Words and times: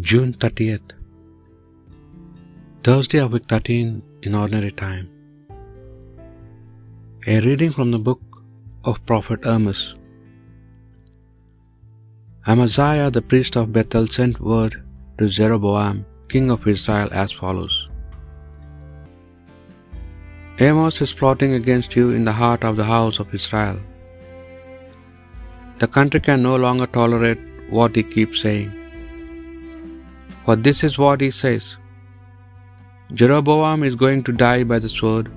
June 0.00 0.32
30th, 0.34 0.90
Thursday 2.82 3.18
of 3.18 3.32
week 3.32 3.46
13 3.52 4.02
in 4.24 4.34
ordinary 4.34 4.70
time. 4.70 5.08
A 7.26 7.40
reading 7.40 7.72
from 7.76 7.90
the 7.90 7.98
book 8.08 8.20
of 8.84 9.00
Prophet 9.06 9.46
Amos. 9.46 9.94
Amaziah 12.46 13.10
the 13.10 13.22
priest 13.22 13.56
of 13.56 13.72
Bethel 13.72 14.06
sent 14.06 14.38
word 14.38 14.82
to 15.16 15.30
Jeroboam, 15.30 16.04
king 16.28 16.50
of 16.50 16.66
Israel, 16.66 17.08
as 17.24 17.32
follows 17.32 17.88
Amos 20.60 21.00
is 21.00 21.14
plotting 21.14 21.54
against 21.54 21.96
you 21.96 22.10
in 22.10 22.26
the 22.26 22.38
heart 22.44 22.64
of 22.64 22.76
the 22.76 22.84
house 22.84 23.18
of 23.18 23.34
Israel. 23.34 23.78
The 25.78 25.88
country 25.88 26.20
can 26.20 26.42
no 26.42 26.56
longer 26.56 26.86
tolerate 26.86 27.38
what 27.70 27.96
he 27.96 28.02
keeps 28.02 28.42
saying. 28.42 28.74
For 30.46 30.54
this 30.66 30.80
is 30.86 30.96
what 31.02 31.22
he 31.24 31.28
says 31.36 31.64
Jeroboam 33.20 33.84
is 33.88 33.96
going 34.02 34.20
to 34.26 34.34
die 34.42 34.62
by 34.72 34.78
the 34.84 34.90
sword, 34.96 35.30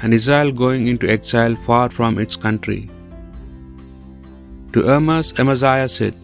and 0.00 0.16
Israel 0.16 0.50
going 0.62 0.88
into 0.92 1.10
exile 1.14 1.54
far 1.66 1.84
from 1.98 2.18
its 2.24 2.40
country. 2.44 2.80
To 4.72 4.82
Amos, 4.94 5.30
Amaziah 5.42 5.88
said, 5.98 6.16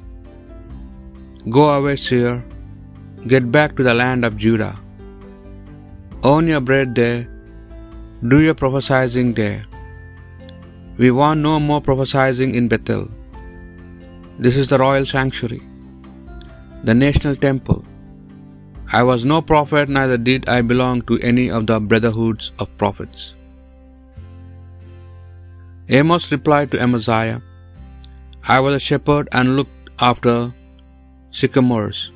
Go 1.56 1.64
away, 1.76 1.94
seer, 2.06 2.34
get 3.32 3.46
back 3.58 3.76
to 3.76 3.86
the 3.88 3.96
land 4.02 4.24
of 4.28 4.42
Judah. 4.46 4.74
Own 6.32 6.52
your 6.52 6.64
bread 6.72 6.98
there, 7.00 7.22
do 8.34 8.40
your 8.48 8.58
prophesying 8.64 9.32
there. 9.40 9.62
We 11.02 11.10
want 11.22 11.48
no 11.48 11.56
more 11.70 11.80
prophesying 11.88 12.54
in 12.60 12.68
Bethel. 12.74 13.08
This 14.46 14.56
is 14.62 14.68
the 14.74 14.80
royal 14.86 15.06
sanctuary 15.16 15.67
the 16.84 16.94
national 16.94 17.36
temple. 17.36 17.84
I 18.92 19.02
was 19.02 19.24
no 19.24 19.42
prophet, 19.42 19.88
neither 19.88 20.16
did 20.16 20.48
I 20.48 20.62
belong 20.62 21.02
to 21.02 21.18
any 21.30 21.50
of 21.50 21.66
the 21.66 21.80
brotherhoods 21.80 22.52
of 22.58 22.74
prophets. 22.76 23.34
Amos 25.88 26.30
replied 26.32 26.70
to 26.70 26.80
Amaziah, 26.80 27.40
I 28.56 28.60
was 28.60 28.74
a 28.74 28.80
shepherd 28.80 29.28
and 29.32 29.56
looked 29.56 29.90
after 30.00 30.54
sycamores, 31.30 32.12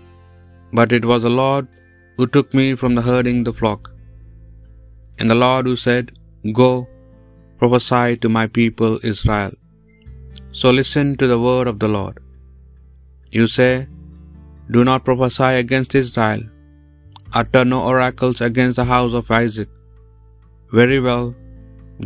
but 0.73 0.93
it 0.93 1.05
was 1.05 1.23
the 1.23 1.37
Lord 1.43 1.67
who 2.17 2.27
took 2.27 2.55
me 2.55 2.75
from 2.75 2.95
the 2.95 3.03
herding 3.03 3.45
the 3.45 3.53
flock, 3.53 3.93
and 5.19 5.29
the 5.29 5.41
Lord 5.47 5.67
who 5.67 5.77
said, 5.77 6.13
Go, 6.61 6.89
prophesy 7.59 8.17
to 8.23 8.29
my 8.29 8.47
people 8.47 8.99
Israel. 9.13 9.53
So 10.53 10.71
listen 10.71 11.17
to 11.21 11.27
the 11.33 11.41
word 11.49 11.67
of 11.73 11.79
the 11.83 11.89
Lord. 11.89 12.17
You 13.37 13.47
say, 13.59 13.89
do 14.75 14.83
not 14.89 15.05
prophesy 15.09 15.53
against 15.63 15.95
Israel. 16.01 16.43
Utter 17.41 17.65
no 17.73 17.79
oracles 17.93 18.41
against 18.49 18.77
the 18.81 18.87
house 18.93 19.15
of 19.21 19.31
Isaac. 19.43 19.71
Very 20.79 20.99
well, 21.07 21.27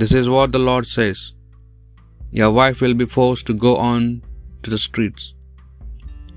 this 0.00 0.12
is 0.20 0.28
what 0.34 0.50
the 0.54 0.64
Lord 0.68 0.86
says 0.96 1.20
Your 2.38 2.50
wife 2.58 2.80
will 2.84 2.96
be 3.02 3.08
forced 3.16 3.46
to 3.48 3.54
go 3.66 3.72
on 3.90 4.02
to 4.62 4.70
the 4.74 4.82
streets. 4.86 5.24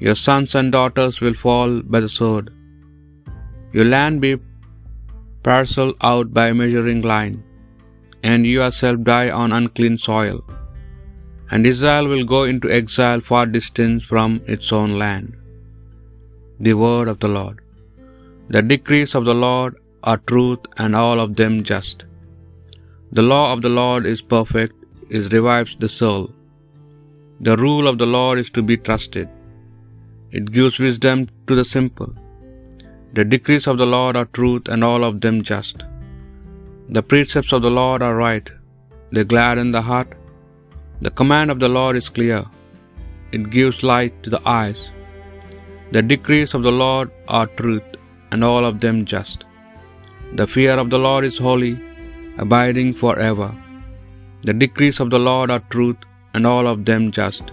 Your 0.06 0.18
sons 0.26 0.54
and 0.60 0.72
daughters 0.78 1.16
will 1.24 1.38
fall 1.46 1.72
by 1.94 2.02
the 2.06 2.14
sword. 2.18 2.46
Your 3.78 3.88
land 3.96 4.22
be 4.26 4.34
parceled 5.48 5.98
out 6.12 6.30
by 6.40 6.48
measuring 6.62 7.02
line, 7.14 7.36
and 8.30 8.50
you 8.50 8.56
yourself 8.62 9.04
die 9.12 9.30
on 9.42 9.58
unclean 9.60 9.98
soil. 10.10 10.40
And 11.52 11.72
Israel 11.74 12.08
will 12.14 12.26
go 12.36 12.44
into 12.54 12.76
exile 12.80 13.22
far 13.32 13.46
distant 13.58 14.08
from 14.12 14.32
its 14.56 14.70
own 14.80 14.94
land 15.04 15.39
the 16.68 16.74
word 16.86 17.08
of 17.12 17.20
the 17.24 17.32
Lord. 17.40 17.58
The 18.54 18.62
decrees 18.72 19.14
of 19.18 19.26
the 19.30 19.40
Lord 19.48 19.74
are 20.10 20.20
truth 20.32 20.64
and 20.84 20.96
all 21.02 21.20
of 21.26 21.36
them 21.40 21.56
just. 21.72 22.06
The 23.18 23.28
law 23.34 23.46
of 23.54 23.62
the 23.66 23.74
Lord 23.82 24.06
is 24.14 24.22
perfect, 24.22 24.76
it 25.18 25.34
revives 25.36 25.76
the 25.84 25.92
soul. 26.02 26.24
The 27.48 27.56
rule 27.66 27.88
of 27.92 27.98
the 28.02 28.12
Lord 28.18 28.38
is 28.44 28.52
to 28.58 28.62
be 28.72 28.78
trusted. 28.88 29.30
It 30.38 30.52
gives 30.58 30.78
wisdom 30.88 31.28
to 31.48 31.56
the 31.60 31.68
simple. 31.76 32.12
The 33.18 33.26
decrees 33.34 33.68
of 33.72 33.78
the 33.82 33.92
Lord 33.98 34.16
are 34.22 34.38
truth 34.40 34.68
and 34.68 34.84
all 34.90 35.04
of 35.10 35.22
them 35.24 35.38
just. 35.52 35.78
The 36.98 37.06
precepts 37.12 37.54
of 37.56 37.64
the 37.66 37.76
Lord 37.82 38.02
are 38.08 38.18
right, 38.28 38.48
they 39.12 39.24
gladden 39.24 39.72
the 39.72 39.86
heart. 39.90 40.12
The 41.06 41.16
command 41.20 41.50
of 41.52 41.60
the 41.64 41.74
Lord 41.80 41.96
is 42.02 42.10
clear, 42.18 42.42
it 43.32 43.50
gives 43.58 43.84
light 43.94 44.16
to 44.24 44.30
the 44.36 44.42
eyes. 44.62 44.82
The 45.96 46.04
decrees 46.12 46.52
of 46.58 46.64
the 46.68 46.76
Lord 46.82 47.08
are 47.38 47.48
truth, 47.60 47.90
and 48.32 48.44
all 48.50 48.64
of 48.70 48.76
them 48.84 48.98
just. 49.14 49.40
The 50.40 50.48
fear 50.56 50.76
of 50.82 50.90
the 50.94 51.02
Lord 51.06 51.24
is 51.30 51.38
holy, 51.48 51.76
abiding 52.44 52.92
for 53.00 53.14
ever. 53.32 53.50
The 54.48 54.56
decrees 54.64 55.00
of 55.04 55.10
the 55.14 55.22
Lord 55.30 55.50
are 55.56 55.64
truth, 55.76 56.02
and 56.34 56.46
all 56.52 56.68
of 56.74 56.86
them 56.90 57.06
just. 57.20 57.48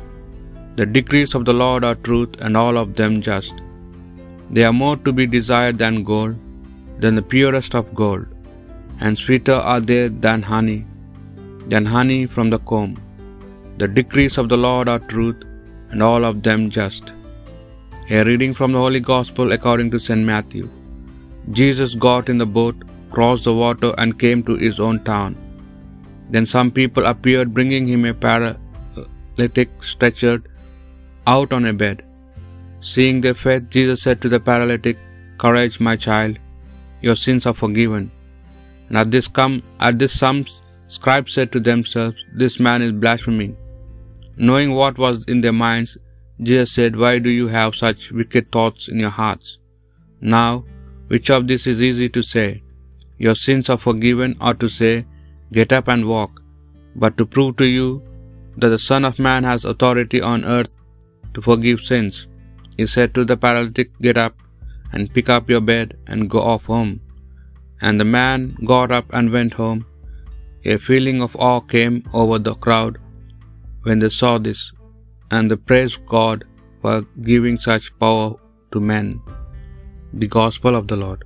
The 0.79 0.89
decrees 0.97 1.33
of 1.39 1.45
the 1.49 1.57
Lord 1.63 1.83
are 1.89 1.99
truth, 2.09 2.35
and 2.45 2.55
all 2.63 2.77
of 2.83 2.91
them 3.01 3.15
just. 3.31 3.57
They 4.55 4.67
are 4.69 4.79
more 4.85 4.99
to 5.07 5.13
be 5.21 5.27
desired 5.39 5.79
than 5.85 6.05
gold, 6.13 6.37
than 7.03 7.17
the 7.19 7.27
purest 7.35 7.75
of 7.81 7.95
gold, 8.05 8.27
and 9.01 9.23
sweeter 9.25 9.59
are 9.73 9.83
they 9.91 10.03
than 10.27 10.43
honey, 10.53 10.81
than 11.73 11.95
honey 11.97 12.23
from 12.37 12.51
the 12.55 12.63
comb. 12.73 12.95
The 13.81 13.91
decrees 13.99 14.37
of 14.43 14.49
the 14.53 14.63
Lord 14.69 14.89
are 14.95 15.05
truth, 15.15 15.41
and 15.91 16.03
all 16.11 16.25
of 16.33 16.37
them 16.49 16.63
just. 16.81 17.07
A 18.09 18.23
reading 18.23 18.55
from 18.55 18.71
the 18.71 18.79
Holy 18.79 19.01
Gospel 19.01 19.51
according 19.55 19.91
to 19.93 19.99
St. 19.99 20.21
Matthew. 20.25 20.67
Jesus 21.51 21.97
got 21.97 22.29
in 22.29 22.39
the 22.39 22.47
boat, 22.47 22.77
crossed 23.11 23.47
the 23.49 23.55
water, 23.61 23.93
and 23.99 24.17
came 24.17 24.45
to 24.45 24.55
his 24.55 24.79
own 24.79 25.03
town. 25.09 25.35
Then 26.31 26.47
some 26.47 26.71
people 26.71 27.07
appeared, 27.13 27.53
bringing 27.53 27.85
him 27.85 28.05
a 28.05 28.15
paralytic 28.15 29.71
stretchered 29.81 30.45
out 31.27 31.53
on 31.53 31.67
a 31.67 31.73
bed. 31.73 32.05
Seeing 32.93 33.21
their 33.21 33.35
faith, 33.35 33.69
Jesus 33.71 34.03
said 34.03 34.21
to 34.21 34.29
the 34.29 34.39
paralytic, 34.39 34.97
Courage, 35.37 35.81
my 35.81 35.97
child, 35.97 36.39
your 37.03 37.17
sins 37.17 37.45
are 37.45 37.59
forgiven. 37.65 38.13
And 38.89 38.97
at 38.99 39.11
this 39.11 39.27
come 39.27 39.65
at 39.81 39.99
this 39.99 40.17
some 40.17 40.47
scribes 40.87 41.33
said 41.33 41.51
to 41.53 41.59
themselves, 41.59 42.17
This 42.33 42.61
man 42.61 42.83
is 42.83 42.93
blaspheming. 42.93 43.57
Knowing 44.37 44.75
what 44.75 44.97
was 44.97 45.25
in 45.25 45.41
their 45.41 45.53
minds, 45.53 45.99
Jesus 46.43 46.73
said, 46.73 46.97
Why 46.97 47.19
do 47.19 47.31
you 47.31 47.49
have 47.49 47.75
such 47.75 48.13
wicked 48.13 48.53
thoughts 48.53 48.89
in 48.89 48.99
your 48.99 49.11
hearts? 49.11 49.59
Now, 50.21 50.65
which 51.09 51.31
of 51.31 51.47
this 51.49 51.67
is 51.67 51.81
easy 51.81 52.09
to 52.11 52.23
say, 52.23 52.63
Your 53.19 53.35
sins 53.35 53.71
are 53.71 53.79
forgiven, 53.79 54.37
or 54.41 54.55
to 54.55 54.69
say, 54.69 55.07
Get 55.53 55.73
up 55.73 55.89
and 55.89 56.07
walk? 56.07 56.43
But 56.95 57.17
to 57.19 57.27
prove 57.27 57.57
to 57.57 57.67
you 57.67 58.03
that 58.57 58.69
the 58.69 58.79
Son 58.79 59.05
of 59.05 59.19
Man 59.19 59.45
has 59.45 59.65
authority 59.65 60.21
on 60.21 60.45
earth 60.45 60.71
to 61.35 61.43
forgive 61.43 61.81
sins, 61.81 62.29
he 62.77 62.87
said 62.87 63.15
to 63.15 63.25
the 63.25 63.37
paralytic, 63.37 63.91
Get 64.01 64.19
up 64.19 64.35
and 64.93 65.13
pick 65.13 65.29
up 65.29 65.49
your 65.49 65.61
bed 65.61 65.97
and 66.07 66.31
go 66.31 66.41
off 66.41 66.67
home. 66.67 67.01
And 67.81 68.01
the 68.01 68.05
man 68.05 68.57
got 68.65 68.91
up 68.91 69.07
and 69.13 69.33
went 69.33 69.55
home. 69.55 69.87
A 70.65 70.79
feeling 70.79 71.23
of 71.23 71.37
awe 71.37 71.61
came 71.61 72.03
over 72.13 72.39
the 72.39 72.55
crowd 72.55 72.99
when 73.83 73.99
they 74.01 74.09
saw 74.09 74.39
this, 74.39 74.73
and 75.31 75.51
they 75.51 75.57
praised 75.57 76.05
God 76.07 76.45
for 76.81 77.03
giving 77.23 77.59
such 77.59 77.97
power 77.99 78.35
to 78.73 78.81
men. 78.81 79.21
The 80.13 80.29
Gospel 80.29 80.75
of 80.77 80.87
the 80.89 80.97
Lord. 80.97 81.25